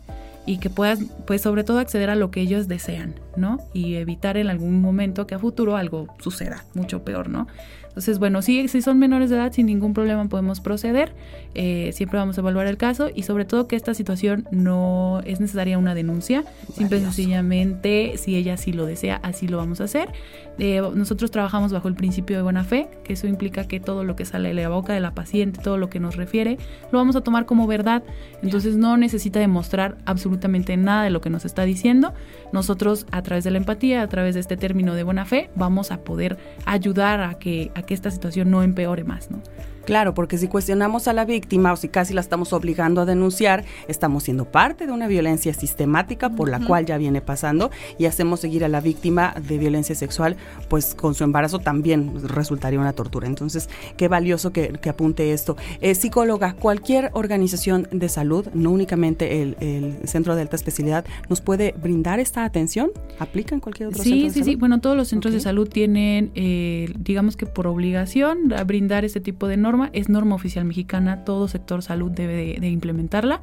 [0.46, 3.60] y que puedan, pues sobre todo acceder a lo que ellos desean, ¿no?
[3.74, 7.48] Y evitar en algún momento que a futuro algo suceda, mucho peor, ¿no?
[7.94, 11.14] Entonces, bueno, si, si son menores de edad, sin ningún problema podemos proceder.
[11.54, 15.39] Eh, siempre vamos a evaluar el caso y sobre todo que esta situación no es
[15.39, 16.44] necesaria una denuncia.
[16.74, 20.10] Simple y sencillamente, si ella sí lo desea, así lo vamos a hacer.
[20.58, 24.16] Eh, nosotros trabajamos bajo el principio de buena fe, que eso implica que todo lo
[24.16, 26.58] que sale de la boca de la paciente, todo lo que nos refiere,
[26.91, 28.02] lo vamos a tomar como verdad.
[28.41, 30.33] Entonces no necesita demostrar absolutamente
[30.78, 32.14] nada de lo que nos está diciendo.
[32.52, 35.92] Nosotros a través de la empatía, a través de este término de buena fe, vamos
[35.92, 39.42] a poder ayudar a que, a que esta situación no empeore más, ¿no?
[39.86, 43.66] Claro, porque si cuestionamos a la víctima o si casi la estamos obligando a denunciar,
[43.88, 48.40] estamos siendo parte de una violencia sistemática por la cual ya viene pasando y hacemos
[48.40, 50.38] seguir a la víctima de violencia sexual,
[50.70, 53.28] pues con su embarazo también resultaría una tortura.
[53.28, 55.58] Entonces, qué valioso que, apunte esto.
[55.82, 59.54] Eh, psicóloga, cualquier organización de salud, no únicamente el,
[60.06, 62.92] Centro de Alta Especialidad, ¿nos puede brindar esta atención?
[63.20, 64.34] ¿Aplica en cualquier otro sí, centro?
[64.34, 64.56] Sí, sí, sí.
[64.56, 69.20] Bueno, todos los centros de salud tienen, eh, digamos que por obligación, a brindar este
[69.20, 73.41] tipo de normas es norma oficial mexicana, todo sector salud debe de implementarla.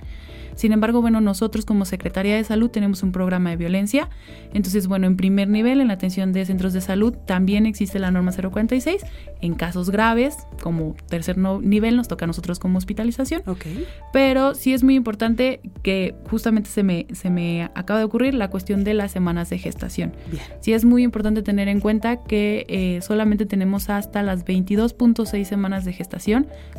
[0.61, 4.11] Sin embargo, bueno, nosotros como Secretaría de Salud tenemos un programa de violencia.
[4.53, 8.11] Entonces, bueno, en primer nivel, en la atención de centros de salud, también existe la
[8.11, 9.03] norma 046.
[9.41, 13.43] En casos graves, como tercer nivel, nos toca a nosotros como hospitalización.
[13.47, 13.87] Okay.
[14.13, 18.51] Pero sí es muy importante que justamente se me, se me acaba de ocurrir la
[18.51, 20.13] cuestión de las semanas de gestación.
[20.31, 20.43] Bien.
[20.61, 25.87] Sí es muy importante tener en cuenta que eh, solamente tenemos hasta las 22.6 semanas
[25.87, 26.20] de gestación,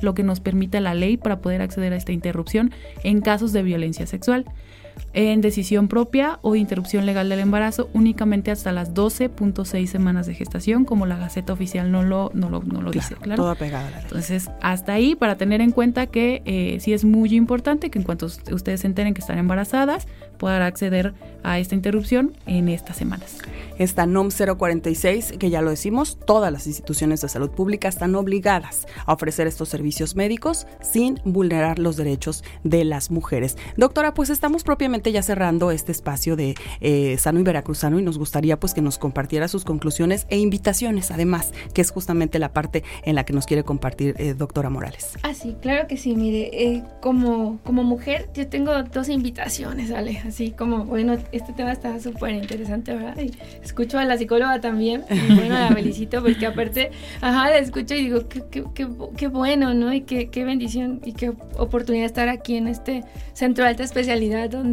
[0.02, 2.72] lo que nos permite la ley para poder acceder a esta interrupción
[3.04, 4.46] en casos de violencia sexual
[5.14, 10.86] en decisión propia o interrupción legal del embarazo únicamente hasta las 12.6 semanas de gestación,
[10.86, 13.16] como la Gaceta Oficial no lo, no lo, no lo dice.
[13.16, 13.44] Claro.
[13.44, 14.06] Toda pegada a la ley.
[14.06, 18.06] Entonces, hasta ahí para tener en cuenta que eh, sí es muy importante que en
[18.06, 23.38] cuanto ustedes se enteren que están embarazadas, puedan acceder a esta interrupción en estas semanas.
[23.78, 28.88] Esta NOM 046, que ya lo decimos, todas las instituciones de salud pública están obligadas
[29.06, 33.58] a ofrecer estos servicios médicos sin vulnerar los derechos de las mujeres.
[33.78, 38.18] Doctora, pues estamos propiamente ya cerrando este espacio de eh, Sano y Veracruzano y nos
[38.18, 42.84] gustaría pues que nos compartiera sus conclusiones e invitaciones, además, que es justamente la parte
[43.04, 45.18] en la que nos quiere compartir eh, doctora Morales.
[45.24, 46.16] Ah, sí, claro que sí.
[46.16, 50.22] Mire, eh, como, como mujer yo tengo dos invitaciones, ¿vale?
[50.26, 53.18] Así como, bueno, este tema está súper interesante, ¿verdad?
[53.18, 53.32] Y
[53.64, 58.04] escucho a la psicóloga también, y bueno, la felicito porque aparte, ajá, la escucho y
[58.04, 58.88] digo, qué, qué, qué,
[59.18, 59.94] qué bueno, ¿no?
[59.94, 64.50] Y qué, qué, bendición y qué oportunidad estar aquí en este centro de alta especialidad
[64.50, 64.71] donde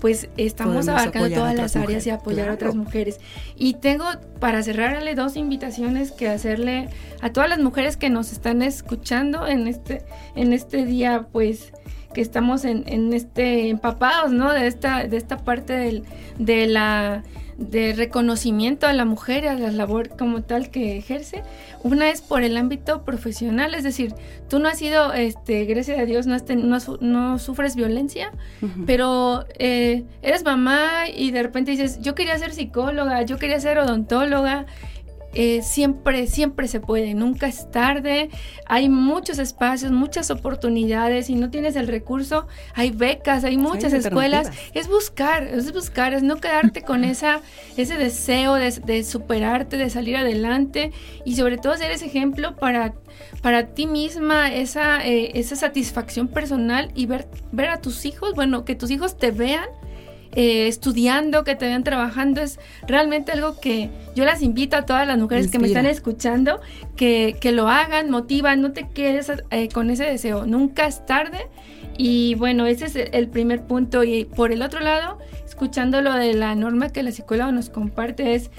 [0.00, 3.20] pues estamos abarcando todas las áreas y apoyar a otras mujeres.
[3.56, 4.04] Y tengo
[4.40, 6.88] para cerrarle dos invitaciones que hacerle
[7.20, 10.04] a todas las mujeres que nos están escuchando en este,
[10.36, 11.72] en este día, pues
[12.12, 14.52] que estamos en, en, este empapados, ¿no?
[14.52, 16.04] De esta, de esta parte del,
[16.38, 17.22] de la
[17.56, 21.42] de reconocimiento a la mujer y a la labor como tal que ejerce.
[21.82, 24.14] Una es por el ámbito profesional, es decir,
[24.48, 26.36] tú no has sido, este, gracias a Dios, no,
[27.00, 28.32] no, sufres violencia,
[28.86, 33.78] pero eh, eres mamá y de repente dices, yo quería ser psicóloga, yo quería ser
[33.78, 34.66] odontóloga,
[35.34, 38.28] eh, siempre, siempre se puede, nunca es tarde,
[38.66, 44.50] hay muchos espacios, muchas oportunidades, si no tienes el recurso, hay becas, hay muchas escuelas,
[44.74, 47.40] es buscar, es buscar, es no quedarte con esa,
[47.76, 50.92] ese deseo de, superarte, de salir adelante
[51.24, 52.94] y sobre todo ser ese ejemplo para,
[53.40, 58.64] para ti misma, esa, eh, esa satisfacción personal y ver, ver a tus hijos, bueno,
[58.64, 59.68] que tus hijos te vean
[60.34, 65.06] eh, estudiando, que te vean trabajando, es realmente algo que yo las invito a todas
[65.06, 66.60] las mujeres que me están escuchando,
[66.96, 71.48] que, que, lo hagan, motivan, no te quedes eh, con ese deseo, nunca es tarde.
[71.98, 74.04] Y bueno, ese es el primer punto.
[74.04, 78.34] Y por el otro lado, escuchando lo de la norma que la psicóloga nos comparte,
[78.34, 78.50] es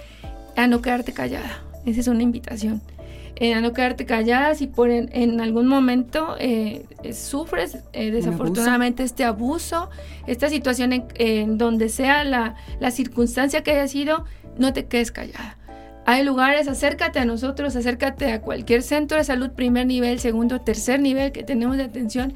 [0.55, 1.63] a no quedarte callada.
[1.85, 2.81] Esa es una invitación.
[3.43, 9.25] Eh, a no quedarte callada si por en, algún momento eh, sufres eh, desafortunadamente este
[9.25, 9.89] abuso,
[10.27, 14.23] esta situación en, donde sea la, la, circunstancia que haya sido,
[14.57, 15.57] no te quedes callada.
[16.05, 21.01] Hay lugares, acércate a nosotros, acércate a cualquier centro de salud, primer nivel, segundo, tercer
[21.01, 22.35] nivel que tenemos de atención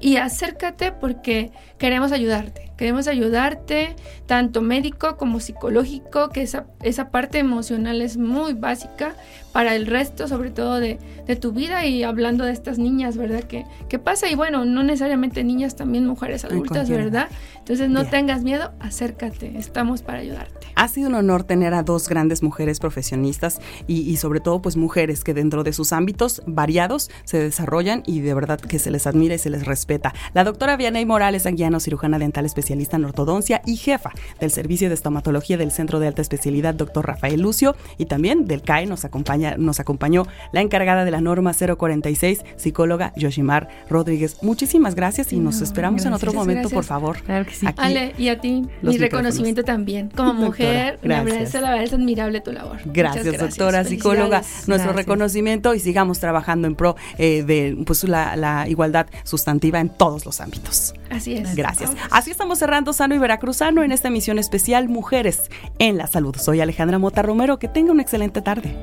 [0.00, 2.65] y acércate porque queremos ayudarte.
[2.76, 3.96] Queremos ayudarte,
[4.26, 9.14] tanto médico como psicológico, que esa, esa parte emocional es muy básica
[9.52, 10.98] para el resto, sobre todo de,
[11.40, 11.86] tu vida.
[11.86, 13.44] Y hablando de estas niñas, ¿verdad?
[13.44, 14.28] ¿Qué, qué pasa?
[14.28, 17.28] Y bueno, no necesariamente niñas, también mujeres adultas, ¿verdad?
[17.58, 20.66] Entonces no tengas miedo, acércate, estamos para ayudarte.
[20.74, 24.76] Ha sido un honor tener a dos grandes mujeres profesionistas y, y sobre todo pues
[24.76, 29.06] mujeres que dentro de sus ámbitos variados se desarrollan y de verdad que se les
[29.06, 30.14] admira y se les respeta.
[30.34, 34.10] La doctora Vianey Morales Aguiano, cirujana dental especialista especialista en ortodoncia y jefa
[34.40, 38.62] del Servicio de Estomatología del Centro de Alta Especialidad, doctor Rafael Lucio, y también del
[38.62, 44.42] CAE nos, acompaña, nos acompañó la encargada de la norma 046, psicóloga Yoshimar Rodríguez.
[44.42, 47.22] Muchísimas gracias y nos esperamos en otro momento, por favor.
[47.22, 47.66] Claro que sí.
[47.76, 50.10] Ale, y a ti, mi reconocimiento también.
[50.10, 52.78] Como mujer, es, la verdad es admirable tu labor.
[52.86, 54.42] Gracias, doctora psicóloga.
[54.66, 59.88] Nuestro reconocimiento y sigamos trabajando en pro eh, de pues, la, la igualdad sustantiva en
[59.88, 60.94] todos los ámbitos.
[61.10, 61.54] Así es.
[61.54, 61.92] Gracias.
[62.10, 66.34] Así estamos cerrando Sano y Veracruzano en esta emisión especial Mujeres en la Salud.
[66.36, 67.58] Soy Alejandra Mota Romero.
[67.58, 68.74] Que tenga una excelente tarde.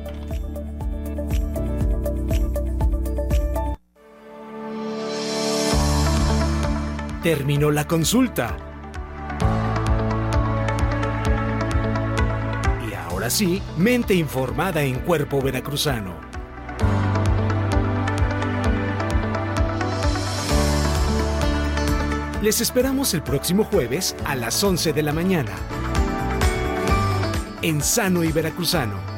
[7.22, 8.58] Terminó la consulta.
[12.90, 16.23] Y ahora sí, mente informada en cuerpo veracruzano.
[22.44, 25.54] Les esperamos el próximo jueves a las 11 de la mañana.
[27.62, 29.13] En Sano y Veracruzano